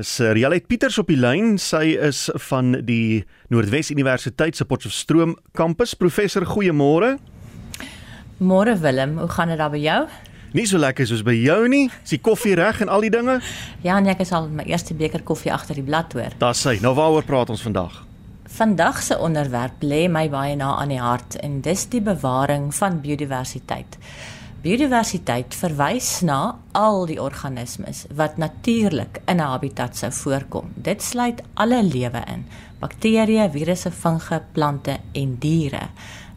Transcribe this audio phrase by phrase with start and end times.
[0.00, 1.58] Dis uh, Rialet Pieters op die lyn.
[1.60, 5.92] Sy is van die Noordwes Universiteit se Potchefstroom kampus.
[6.00, 7.18] Professor, goeiemôre.
[8.40, 9.98] Môre Willem, hoe gaan dit daar by jou?
[10.56, 11.82] Nie so lekker soos by jou nie.
[12.06, 13.36] Is die koffie reg en al die dinge?
[13.84, 16.32] Ja, nee, ek is al my eerste beker koffie agter die blad hoor.
[16.40, 16.78] Daar's sy.
[16.80, 18.00] Nou waaroor praat ons vandag?
[18.56, 23.02] Vandag se onderwerp lê my baie na aan die hart en dis die bewaring van
[23.04, 24.00] biodiversiteit.
[24.62, 26.36] Biodiversiteit verwys na
[26.78, 30.70] al die organismes wat natuurlik in 'n habitat sou voorkom.
[30.74, 32.44] Dit sluit alle lewe in:
[32.78, 35.88] bakterieë, virusse, funge, plante en diere.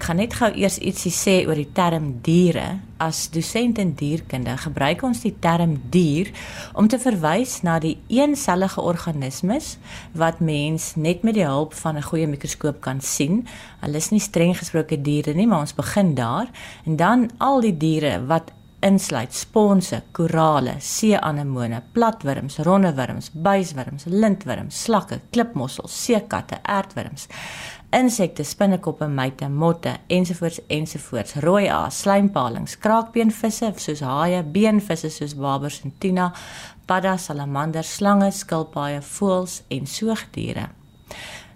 [0.00, 2.78] Gaan net gou eers ietsie sê oor die term diere.
[3.04, 6.30] As dosent in dierkunde gebruik ons die term dier
[6.72, 9.74] om te verwys na die eensellige organismes
[10.16, 13.46] wat mens net met die hulp van 'n goeie mikroskoop kan sien.
[13.80, 16.48] Hulle is nie streng gesproke diere nie, maar ons begin daar
[16.86, 25.20] en dan al die diere wat insluit sponse, korale, see-anemone, platwurms, rondewurms, buiswurms, lintwurms, slakke,
[25.30, 27.28] klipmossels, seekatte, aardwurms
[27.96, 35.80] insekte, spinnekoppe, myte, motte ensovoorts ensovoorts, rooi aas, slijmpalings, kraakbeenvisse soos haie, beenvisse soos babers
[35.84, 36.30] en tuna,
[36.86, 40.68] paddas, salamanders, slange, skilpaaie, voëls en soogdiere.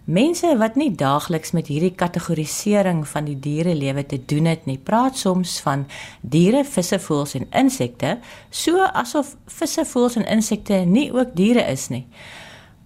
[0.04, 5.16] Mense wat nie daagliks met hierdie kategorisering van die dierelewe te doen het nie, praat
[5.16, 5.86] soms van
[6.20, 8.18] diere, visse, voëls en insekte,
[8.50, 12.04] so asof visse, voëls en insekte nie ook diere is nie.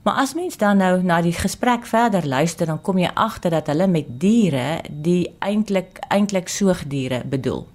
[0.03, 3.67] Maar as mens dan nou na die gesprek verder luister, dan kom jy agter dat
[3.67, 7.67] hulle met diere die eintlik eintlik soogdiere bedoel.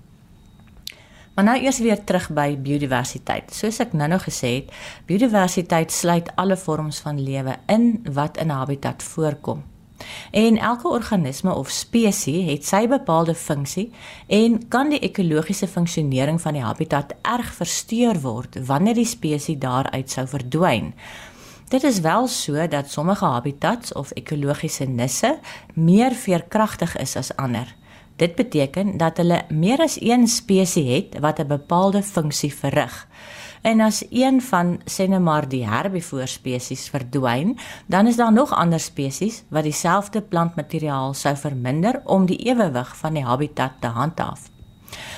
[1.33, 3.53] Maar nou eers weer terug by biodiversiteit.
[3.53, 4.73] Soos ek nou-nou gesê het,
[5.09, 9.63] biodiversiteit sluit alle vorms van lewe in wat in 'n habitat voorkom.
[10.31, 13.91] En elke organisme of spesies het sy bepaalde funksie
[14.27, 20.11] en kan die ekologiese funksionering van die habitat erg versteur word wanneer die spesies daaruit
[20.11, 20.93] sou verdwyn.
[21.73, 25.39] Dit is wel so dat sommige habitats of ekologiese nisse
[25.73, 27.75] meer veerkragtig is as ander.
[28.15, 33.07] Dit beteken dat hulle meer as een spesies het wat 'n bepaalde funksie verrig.
[33.61, 38.79] En as een van sê maar die herbivoor spesies verdwyn, dan is daar nog ander
[38.79, 44.52] spesies wat dieselfde plantmateriaal sou verminder om die ewewig van die habitat te handhaaf.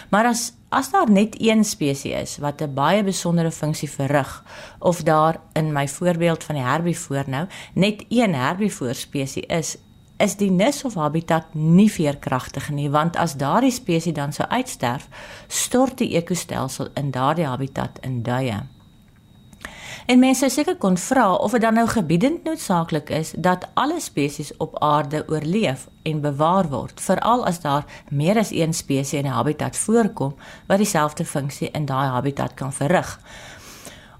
[0.10, 4.44] Maar as as daar net een spesies is wat 'n baie besondere funksie verrig
[4.80, 9.78] of daar in my voorbeeld van die herbivoor nou net een herbivoor spesies is,
[10.18, 15.08] is die nis of habitat nie veerkragtig nie want as daardie spesies dan sou uitsterf,
[15.48, 18.75] stort die ekostelsel in daardie habitat in duie.
[20.06, 24.52] En mense seker kon vra of dit dan nou gebiedend noodsaaklik is dat alle spesies
[24.58, 29.34] op aarde oorleef en bewaar word, veral as daar meer as een spesies in 'n
[29.34, 30.36] habitat voorkom
[30.68, 33.20] wat dieselfde funksie in daai habitat kan verrig.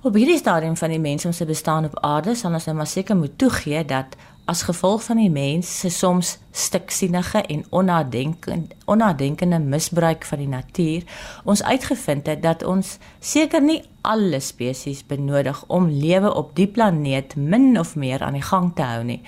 [0.02, 3.16] Op hierdie stadium van die mens se bestaan op aarde sal ons nou maar seker
[3.16, 4.06] moet toegee dat
[4.46, 11.04] as gevolg van die mens se soms stiksienige en onnadenkende onnadenkende misbruik van die natuur
[11.44, 17.36] ons uitgevind het dat ons seker nie alle spesies benodig om lewe op die planeet
[17.36, 19.22] min of meer aan die gang te hou nie.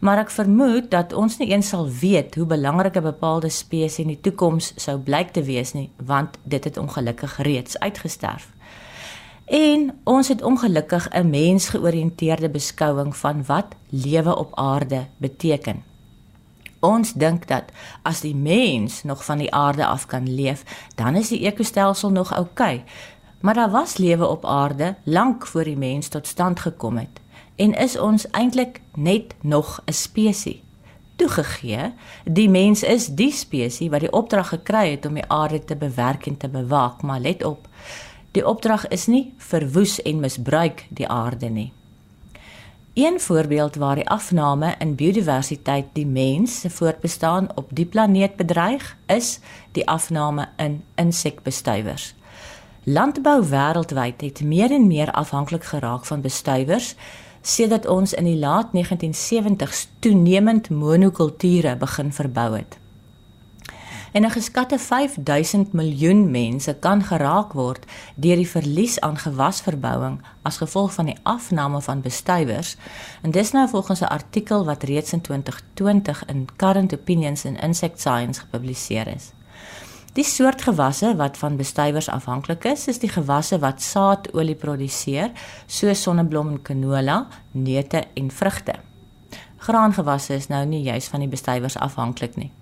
[0.00, 4.08] Maar ek vermoed dat ons nie eens sal weet hoe belangrik 'n bepaalde spesies in
[4.08, 8.53] die toekoms sou blyk te wees nie, want dit het ongelukkig reeds uitgesterf.
[9.44, 15.82] En ons het ongelukkig 'n mensgeoriënteerde beskouing van wat lewe op aarde beteken.
[16.80, 17.64] Ons dink dat
[18.02, 22.34] as die mens nog van die aarde af kan leef, dan is die ekostelsel nog
[22.34, 22.74] oukei.
[22.74, 22.84] Okay.
[23.40, 27.20] Maar daar was lewe op aarde lank voor die mens tot stand gekom het
[27.56, 30.62] en is ons eintlik net nog 'n spesies.
[31.16, 31.92] Toegegee,
[32.24, 36.26] die mens is die spesies wat die opdrag gekry het om die aarde te bewerk
[36.26, 37.68] en te bewaak, maar let op,
[38.34, 41.70] Die opdrag is nie verwoes en misbruik die aarde nie.
[42.94, 48.96] Een voorbeeld waar die afname in biodiversiteit die mens se voortbestaan op die planeet bedreig,
[49.06, 49.38] is
[49.72, 52.14] die afname in insekbestuivers.
[52.84, 56.94] Landbou wêreldwyd het meer en meer afhanklik geraak van bestuivers
[57.42, 62.78] sedert ons in die laat 1970s toenemend monokulture begin verbou het
[64.14, 67.84] en 'n geskatte 5000 miljoen mense kan geraak word
[68.14, 72.76] deur die verlies aan gewasverbouing as gevolg van die afname van bestuivers.
[73.22, 78.00] En dis nou volgens 'n artikel wat reeds in 2020 in Current Opinions in Insect
[78.00, 79.32] Science gepubliseer is.
[80.12, 85.30] Die soort gewasse wat van bestuivers afhanklik is, is die gewasse wat saadolie produseer,
[85.66, 88.74] soos sonneblom en canola, neute en vrugte.
[89.56, 92.52] Graangewasse is nou nie juis van die bestuivers afhanklik nie.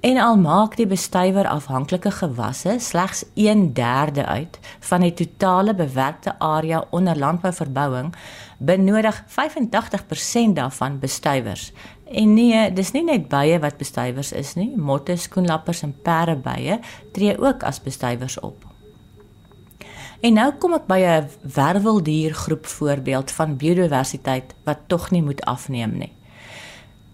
[0.00, 6.84] En al maak die bestuiver afhanklike gewasse slegs 1/3 uit van die totale bewerkte area
[6.90, 8.14] onder landbouverbouing,
[8.58, 11.72] benodig 85% daarvan bestuivers.
[12.12, 16.80] En nee, dis nie net bye wat bestuivers is nie, motte, skoenlappers en perdebye
[17.12, 18.64] tree ook as bestuivers op.
[20.20, 25.98] En nou kom ek by 'n werweldiergroep voorbeeld van biodiversiteit wat tog nie moet afneem
[25.98, 26.12] nie.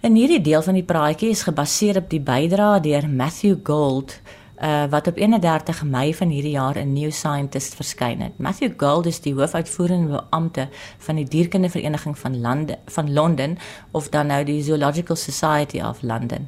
[0.06, 4.84] En hierdie deel van die praatjie is gebaseer op die bydrae deur Matthew Gold uh,
[4.90, 8.36] wat op 31 Mei van hierdie jaar in New Scientist verskyn het.
[8.38, 10.68] Matthew Gold is die hoofuitvoerende beampte
[11.08, 13.56] van die dierkundevereniging van lande van Londen
[13.90, 16.46] of dan nou die Zoological Society of London.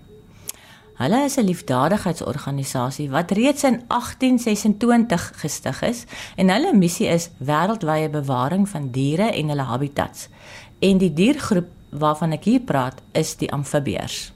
[0.99, 6.05] Hulle is 'n liefdadigheidsorganisasie wat reeds in 1826 gestig is
[6.37, 10.29] en hulle missie is wêreldwye bewaring van diere en hulle habitats.
[10.79, 14.33] En die diergroep waarvan ek hier praat, is die amfibieërs.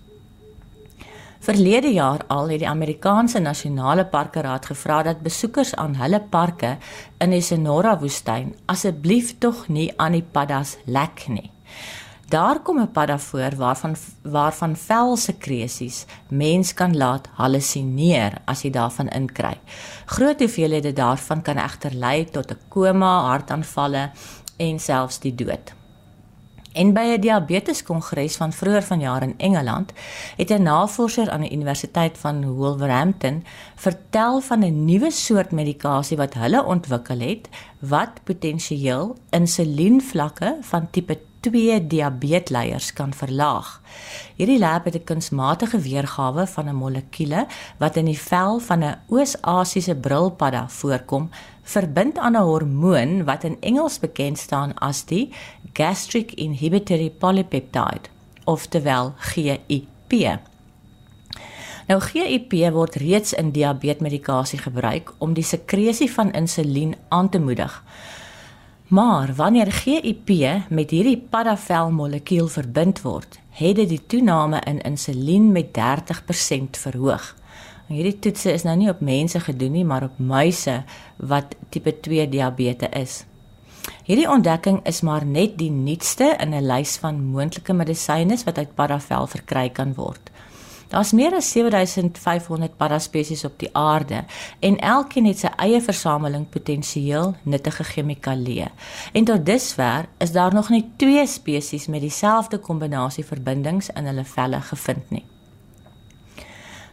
[1.43, 6.77] Verlede jaar al het die Amerikaanse Nasionale Parke Raad gevra dat besoekers aan hulle parke
[7.19, 11.51] in die Sonora woestyn asseblief tog nie aan die paddas lek nie.
[12.31, 19.09] Daar kom 'n pad daarvoor waarvan waarvan velsekresies mens kan laat hallusineer as jy daarvan
[19.09, 19.59] inkry.
[20.07, 24.11] Groot hoeveelhede daarvan kan egter lei tot 'n koma, hartaanvalle
[24.57, 25.82] en selfs die dood.
[26.73, 29.93] En by 'n diabeteskongres van vroeër vanjaar in Engeland
[30.37, 36.35] het 'n navorser aan die Universiteit van Wolverhampton vertel van 'n nuwe soort medikasie wat
[36.35, 37.49] hulle ontwikkel het
[37.79, 43.81] wat potensieel insulienvlakke van tipe 2 diabetesleiers kan verlaag.
[44.39, 47.47] Hierdie lab het 'n kunsmatige weergawe van 'n molekuule
[47.79, 51.31] wat in die vel van 'n Oos-Asiese brilpadda voorkom,
[51.63, 55.33] verbind aan 'n hormoon wat in Engels bekend staan as die
[55.73, 58.09] gastric inhibitory polypeptide,
[58.45, 60.41] oftewel GIP.
[61.87, 67.83] Nou GIP word reeds in diabetesmedikasie gebruik om die sekresie van insulien aan te moedig.
[68.93, 70.29] Maar wanneer GIP
[70.69, 77.31] met hierdie paddavel molekuul verbind word, het dit die toename in insulien met 30% verhoog.
[77.89, 80.83] En hierdie toetse is nou nie op mense gedoen nie, maar op muise
[81.17, 83.15] wat tipe 2 diabetes is.
[84.05, 88.75] Hierdie ontdekking is maar net die nuutste in 'n lys van moontlike medisyne wat uit
[88.75, 90.31] paddavel verkry kan word.
[90.93, 94.25] Daar's meer as 7500 paraspesies op die aarde
[94.61, 98.69] en elkeen het sy eie versameling potensieel nuttige chemikalieë.
[99.17, 104.27] En tot dusver is daar nog nie twee spesies met dieselfde kombinasie verbindings in hulle
[104.35, 105.25] velle gevind nie.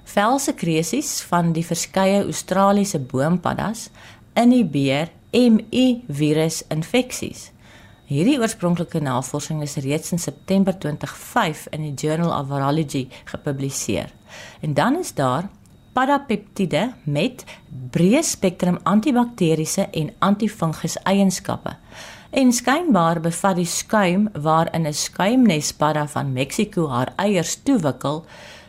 [0.07, 3.89] Velsekresies van die verskeie Australiese boompaddas
[4.33, 7.49] inhibeer MI virus infeksies.
[8.09, 14.09] Hierdie oorspronklike navorsing is reeds in September 2005 in die Journal of Virology gepubliseer.
[14.65, 15.45] En dan is daar
[15.93, 17.45] padapeptiede met
[17.93, 21.75] breë spektrum antibakteriese en antifungus eienskappe.
[22.33, 28.25] En skynbaar bevat die skuim waarin 'n skuimnespadda van Mexiko haar eiers toewikkel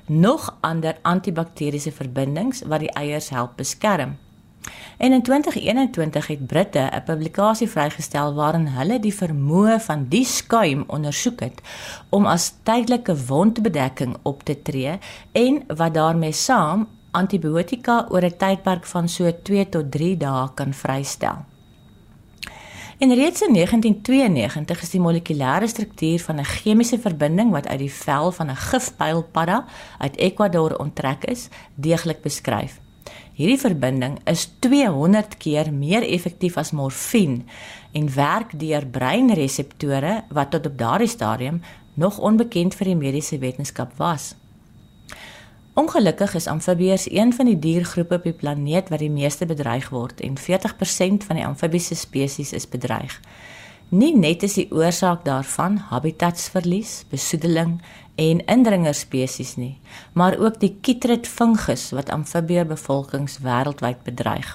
[0.06, 4.18] nog ander antibakteriese verbindings wat die eiers help beskerm.
[4.98, 10.84] En in 2021 het Britte 'n publikasie vrygestel waarin hulle die vermoë van die skuim
[10.86, 11.60] ondersoek het
[12.08, 14.98] om as tydelike wondbedekking op te tree
[15.32, 20.74] en wat daarmee saam antibiotika oor 'n tydperk van so 2 tot 3 dae kan
[20.74, 21.36] vrystel.
[22.98, 27.92] En reeds in 1992 is die molekulêre struktuur van 'n chemiese verbinding wat uit die
[27.92, 29.64] vel van 'n gifpylpadda
[29.98, 32.80] uit Ecuador onttrek is, deeglik beskryf.
[33.34, 37.44] Hierdie verbinding is 200 keer meer effektief as morfine
[37.92, 41.62] en werk deur breinreseptore wat tot op daardie stadium
[41.94, 44.34] nog onbekend vir die mediese wetenskap was.
[45.80, 50.20] Ongelukkig is amfibieërs een van die diergroepe op die planeet wat die meeste bedreig word
[50.20, 53.20] en 40% van die amfibiese spesies is bedreig.
[53.90, 57.80] Nie net is die oorsaak daarvan habitatsverlies, besoedeling
[58.14, 59.80] en indringerspesies nie,
[60.14, 64.52] maar ook die chytrid fungus wat amfibie bevolkings wêreldwyd bedreig.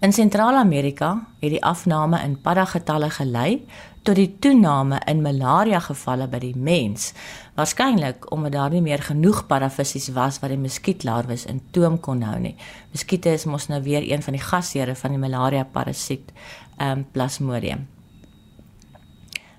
[0.00, 3.64] In Sentraal-Amerika het die afname in paddagetalle gelei
[4.06, 7.08] tot die toename in malaria gevalle by die mens,
[7.58, 12.38] waarskynlik omdat daar nie meer genoeg paddavisse was wat die muskietlarwes in toom kon hou
[12.38, 12.54] nie.
[12.94, 16.30] Muskiete is mos nou weer een van die gasheere van die malaria parasiet,
[16.76, 17.88] ehm um, Plasmodium.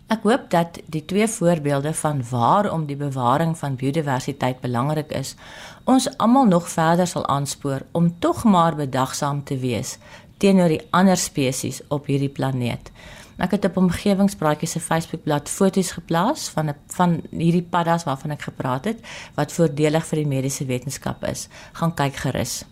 [0.10, 5.36] Ek hoop dat die twee voorbeelde van waarom die bewaring van biodiversiteit belangrik is,
[5.84, 9.98] ons almal nog verder sal aanspoor om tog maar bedagsaam te wees
[10.40, 12.92] teenoor die ander spesies op hierdie planeet.
[13.40, 18.42] Ek het op omgewingspraatjies se Facebookblad foto's geplaas van 'n van hierdie paddas waarvan ek
[18.42, 19.00] gepraat het
[19.36, 21.48] wat voordelig vir die mediese wetenskap is.
[21.74, 22.66] Gaan kyk gerus.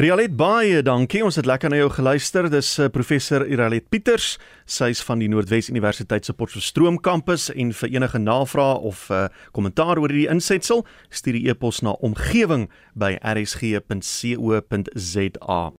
[0.00, 1.20] Rialet baie dankie.
[1.20, 2.46] Ons het lekker na jou geluister.
[2.48, 4.38] Dis uh, professor Iralet Pieters.
[4.64, 9.98] Sy's van die Noordwes Universiteit se Potchefstroom kampus en vir enige navrae of uh, kommentaar
[10.00, 13.84] oor hierdie insetsel, stuur die e-pos na omgewing by rsg.co.za.